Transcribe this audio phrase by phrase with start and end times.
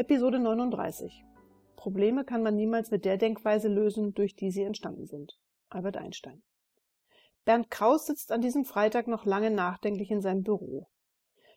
[0.00, 1.24] Episode 39.
[1.74, 5.36] Probleme kann man niemals mit der Denkweise lösen, durch die sie entstanden sind.
[5.70, 6.40] Albert Einstein.
[7.44, 10.86] Bernd Kraus sitzt an diesem Freitag noch lange nachdenklich in seinem Büro.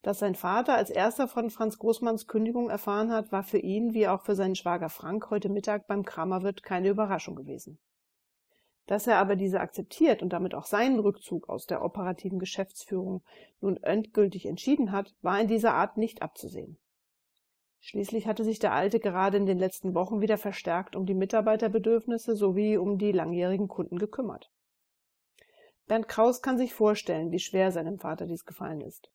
[0.00, 4.08] Dass sein Vater als erster von Franz Großmanns Kündigung erfahren hat, war für ihn wie
[4.08, 7.78] auch für seinen Schwager Frank heute Mittag beim Kramerwirt keine Überraschung gewesen.
[8.86, 13.22] Dass er aber diese akzeptiert und damit auch seinen Rückzug aus der operativen Geschäftsführung
[13.60, 16.78] nun endgültig entschieden hat, war in dieser Art nicht abzusehen.
[17.84, 22.36] Schließlich hatte sich der Alte gerade in den letzten Wochen wieder verstärkt um die Mitarbeiterbedürfnisse
[22.36, 24.52] sowie um die langjährigen Kunden gekümmert.
[25.88, 29.10] Bernd Kraus kann sich vorstellen, wie schwer seinem Vater dies gefallen ist.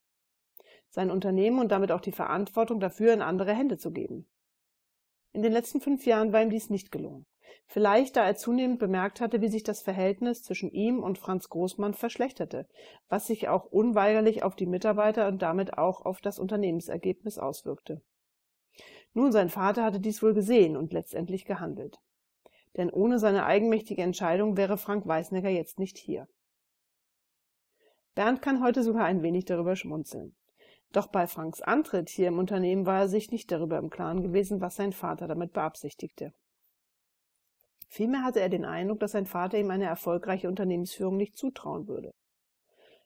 [0.89, 4.27] Sein Unternehmen und damit auch die Verantwortung dafür in andere Hände zu geben.
[5.31, 7.25] In den letzten fünf Jahren war ihm dies nicht gelungen.
[7.67, 11.93] Vielleicht, da er zunehmend bemerkt hatte, wie sich das Verhältnis zwischen ihm und Franz Großmann
[11.93, 12.67] verschlechterte,
[13.07, 18.01] was sich auch unweigerlich auf die Mitarbeiter und damit auch auf das Unternehmensergebnis auswirkte.
[19.13, 21.99] Nun, sein Vater hatte dies wohl gesehen und letztendlich gehandelt.
[22.75, 26.27] Denn ohne seine eigenmächtige Entscheidung wäre Frank Weißnecker jetzt nicht hier.
[28.13, 30.35] Bernd kann heute sogar ein wenig darüber schmunzeln.
[30.91, 34.61] Doch bei Franks Antritt hier im Unternehmen war er sich nicht darüber im Klaren gewesen,
[34.61, 36.33] was sein Vater damit beabsichtigte.
[37.89, 42.13] Vielmehr hatte er den Eindruck, dass sein Vater ihm eine erfolgreiche Unternehmensführung nicht zutrauen würde.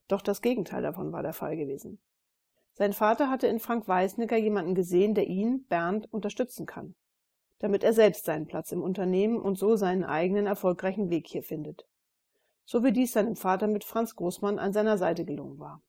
[0.08, 1.99] Doch das Gegenteil davon war der Fall gewesen.
[2.73, 6.95] Sein Vater hatte in Frank Weißnicker jemanden gesehen, der ihn, Bernd, unterstützen kann,
[7.59, 11.86] damit er selbst seinen Platz im Unternehmen und so seinen eigenen erfolgreichen Weg hier findet.
[12.66, 15.81] So wie dies seinem Vater mit Franz Großmann an seiner Seite gelungen war.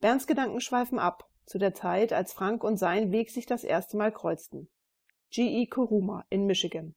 [0.00, 3.96] Bernds Gedanken schweifen ab, zu der Zeit, als Frank und sein Weg sich das erste
[3.96, 4.68] Mal kreuzten.
[5.30, 6.94] GE Kuruma in Michigan.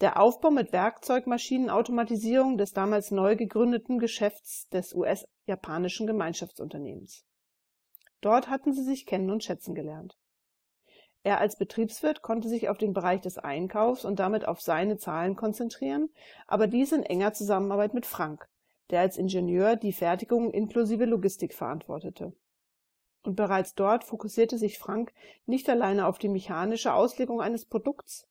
[0.00, 7.26] Der Aufbau mit Werkzeugmaschinenautomatisierung des damals neu gegründeten Geschäfts des US-japanischen Gemeinschaftsunternehmens.
[8.20, 10.18] Dort hatten sie sich kennen und schätzen gelernt.
[11.22, 15.36] Er als Betriebswirt konnte sich auf den Bereich des Einkaufs und damit auf seine Zahlen
[15.36, 16.08] konzentrieren,
[16.46, 18.48] aber dies in enger Zusammenarbeit mit Frank,
[18.88, 22.32] der als Ingenieur die Fertigung inklusive Logistik verantwortete.
[23.22, 25.12] Und bereits dort fokussierte sich Frank
[25.44, 28.26] nicht alleine auf die mechanische Auslegung eines Produkts,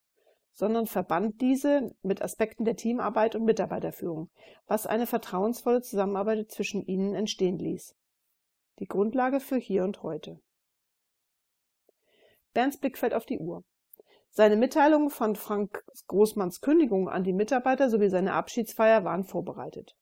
[0.53, 4.31] sondern verband diese mit Aspekten der Teamarbeit und Mitarbeiterführung,
[4.65, 7.95] was eine vertrauensvolle Zusammenarbeit zwischen ihnen entstehen ließ
[8.79, 10.39] die Grundlage für hier und heute.
[12.53, 13.63] Bernds Blick fällt auf die Uhr.
[14.31, 19.95] Seine Mitteilung von Frank Großmanns Kündigung an die Mitarbeiter sowie seine Abschiedsfeier waren vorbereitet.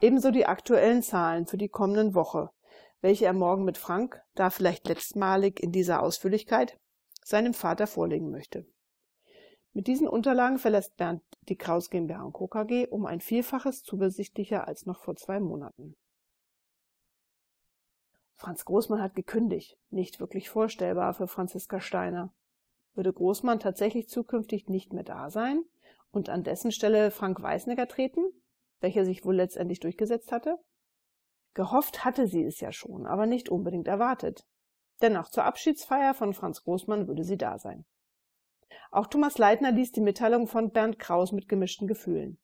[0.00, 2.50] Ebenso die aktuellen Zahlen für die kommenden Woche,
[3.00, 6.78] welche er morgen mit Frank, da vielleicht letztmalig in dieser Ausführlichkeit,
[7.24, 8.66] seinem Vater vorlegen möchte.
[9.72, 12.48] Mit diesen Unterlagen verlässt Bernd die Kraus GmbH Co.
[12.48, 15.96] KG um ein Vielfaches zuversichtlicher als noch vor zwei Monaten.
[18.40, 19.76] Franz Großmann hat gekündigt.
[19.90, 22.32] Nicht wirklich vorstellbar für Franziska Steiner.
[22.94, 25.62] Würde Großmann tatsächlich zukünftig nicht mehr da sein
[26.10, 28.24] und an dessen Stelle Frank Weißnecker treten,
[28.80, 30.58] welcher sich wohl letztendlich durchgesetzt hatte?
[31.52, 34.46] Gehofft hatte sie es ja schon, aber nicht unbedingt erwartet.
[35.02, 37.84] Dennoch zur Abschiedsfeier von Franz Großmann würde sie da sein.
[38.90, 42.38] Auch Thomas Leitner ließ die Mitteilung von Bernd Kraus mit gemischten Gefühlen.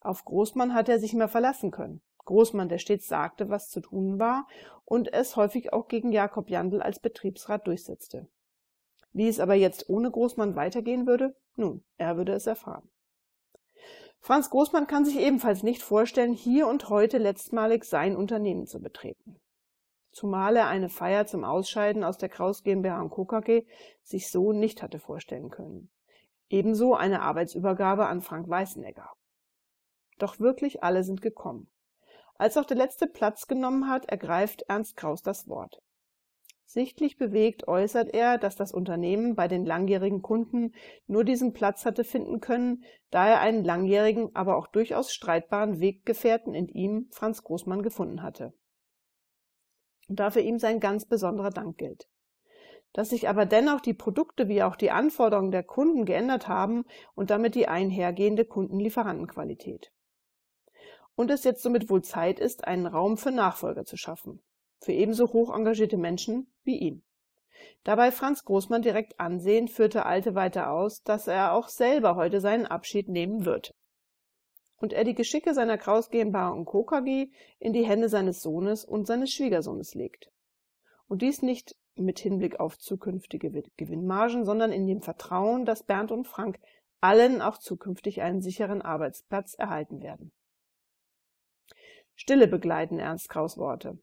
[0.00, 2.02] Auf Großmann hatte er sich mehr verlassen können.
[2.24, 4.46] Großmann, der stets sagte, was zu tun war
[4.84, 8.28] und es häufig auch gegen Jakob Jandl als Betriebsrat durchsetzte.
[9.12, 11.36] Wie es aber jetzt ohne Großmann weitergehen würde?
[11.56, 12.88] Nun, er würde es erfahren.
[14.20, 19.38] Franz Großmann kann sich ebenfalls nicht vorstellen, hier und heute letztmalig sein Unternehmen zu betreten.
[20.12, 23.24] Zumal er eine Feier zum Ausscheiden aus der Kraus GmbH Co.
[23.24, 23.66] KG
[24.02, 25.90] sich so nicht hatte vorstellen können.
[26.48, 29.10] Ebenso eine Arbeitsübergabe an Frank Weißenegger.
[30.18, 31.68] Doch wirklich alle sind gekommen.
[32.36, 35.80] Als auch der letzte Platz genommen hat, ergreift Ernst Kraus das Wort.
[36.66, 40.74] Sichtlich bewegt äußert er, dass das Unternehmen bei den langjährigen Kunden
[41.06, 46.52] nur diesen Platz hatte finden können, da er einen langjährigen, aber auch durchaus streitbaren Weggefährten
[46.52, 48.52] in ihm, Franz Großmann, gefunden hatte.
[50.08, 52.08] Und dafür ihm sein ganz besonderer Dank gilt.
[52.92, 56.84] Dass sich aber dennoch die Produkte wie auch die Anforderungen der Kunden geändert haben
[57.14, 59.93] und damit die einhergehende Kundenlieferantenqualität
[61.16, 64.42] und es jetzt somit wohl Zeit ist, einen Raum für Nachfolger zu schaffen,
[64.80, 67.02] für ebenso hoch engagierte Menschen wie ihn.
[67.84, 72.66] Dabei Franz Großmann direkt ansehen, führte Alte weiter aus, dass er auch selber heute seinen
[72.66, 73.74] Abschied nehmen wird.
[74.76, 76.84] Und er die Geschicke seiner Kraus GmbH und Co.
[76.84, 80.30] KG in die Hände seines Sohnes und seines Schwiegersohnes legt.
[81.06, 86.26] Und dies nicht mit Hinblick auf zukünftige Gewinnmargen, sondern in dem Vertrauen, dass Bernd und
[86.26, 86.58] Frank
[87.00, 90.32] allen auch zukünftig einen sicheren Arbeitsplatz erhalten werden.
[92.16, 93.98] Stille begleiten Ernst Kraus Worte.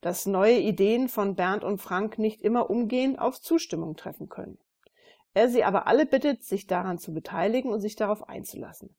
[0.00, 4.58] dass neue Ideen von Bernd und Frank nicht immer umgehend auf Zustimmung treffen können.
[5.34, 8.96] Er sie aber alle bittet, sich daran zu beteiligen und sich darauf einzulassen.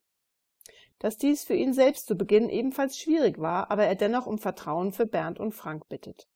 [1.00, 4.92] Dass dies für ihn selbst zu Beginn ebenfalls schwierig war, aber er dennoch um Vertrauen
[4.92, 6.28] für Bernd und Frank bittet.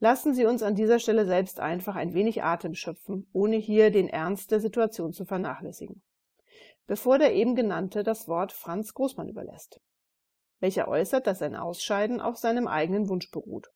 [0.00, 4.08] Lassen Sie uns an dieser Stelle selbst einfach ein wenig Atem schöpfen, ohne hier den
[4.08, 6.02] Ernst der Situation zu vernachlässigen.
[6.88, 9.80] Bevor der eben genannte das Wort Franz Großmann überlässt
[10.60, 13.70] welcher äußert, dass sein Ausscheiden auf seinem eigenen Wunsch beruht,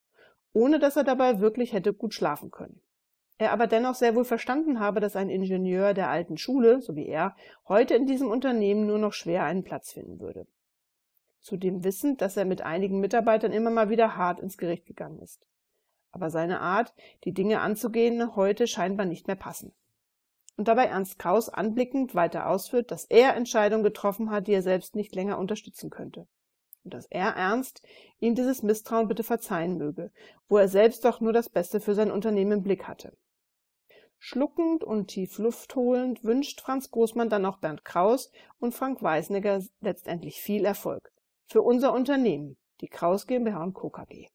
[0.53, 2.81] ohne dass er dabei wirklich hätte gut schlafen können.
[3.37, 7.07] Er aber dennoch sehr wohl verstanden habe, dass ein Ingenieur der alten Schule, so wie
[7.07, 7.35] er,
[7.67, 10.47] heute in diesem Unternehmen nur noch schwer einen Platz finden würde.
[11.41, 15.45] Zudem wissend, dass er mit einigen Mitarbeitern immer mal wieder hart ins Gericht gegangen ist.
[16.13, 16.95] Aber seine Art,
[17.25, 19.75] die Dinge anzugehen, heute scheinbar nicht mehr passen.
[20.57, 24.95] Und dabei Ernst Kraus anblickend weiter ausführt, dass er Entscheidungen getroffen hat, die er selbst
[24.95, 26.29] nicht länger unterstützen könnte
[26.85, 27.83] und dass er Ernst
[28.21, 30.11] ihm dieses Misstrauen bitte verzeihen möge,
[30.49, 33.17] wo er selbst doch nur das Beste für sein Unternehmen im Blick hatte.
[34.19, 39.63] Schluckend und tief Luft holend wünscht Franz Großmann dann auch Bernd Kraus und Frank Weisnegger
[39.81, 41.13] letztendlich viel Erfolg
[41.47, 43.91] für unser Unternehmen, die Kraus GmbH und Co.
[43.91, 44.29] KG.